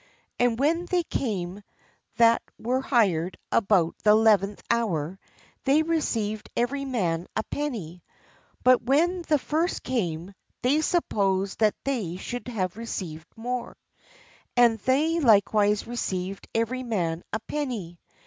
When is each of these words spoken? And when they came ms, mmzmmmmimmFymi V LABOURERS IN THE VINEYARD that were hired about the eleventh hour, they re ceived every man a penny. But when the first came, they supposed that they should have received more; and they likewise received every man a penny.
And 0.39 0.57
when 0.57 0.87
they 0.87 1.03
came 1.03 1.57
ms, 1.57 1.61
mmzmmmmimmFymi 1.61 1.61
V 1.61 1.67
LABOURERS 1.77 2.03
IN 2.09 2.17
THE 2.17 2.17
VINEYARD 2.17 2.17
that 2.17 2.41
were 2.57 2.81
hired 2.81 3.37
about 3.51 3.95
the 4.03 4.09
eleventh 4.09 4.63
hour, 4.71 5.19
they 5.65 5.81
re 5.83 5.97
ceived 5.99 6.47
every 6.57 6.85
man 6.85 7.27
a 7.35 7.43
penny. 7.43 8.03
But 8.63 8.81
when 8.81 9.21
the 9.21 9.37
first 9.37 9.83
came, 9.83 10.33
they 10.63 10.81
supposed 10.81 11.59
that 11.59 11.75
they 11.83 12.15
should 12.17 12.47
have 12.47 12.77
received 12.77 13.27
more; 13.35 13.77
and 14.57 14.79
they 14.79 15.19
likewise 15.19 15.85
received 15.85 16.47
every 16.55 16.81
man 16.81 17.21
a 17.31 17.39
penny. 17.39 17.99